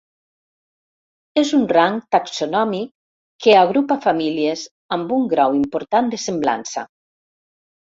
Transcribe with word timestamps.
És 1.41 1.51
un 1.57 1.67
rang 1.77 1.99
taxonòmic 2.17 2.91
que 3.47 3.55
agrupa 3.61 4.01
famílies 4.09 4.67
amb 5.01 5.17
un 5.23 5.33
grau 5.37 5.63
important 5.65 6.15
de 6.17 6.25
semblança. 6.31 6.91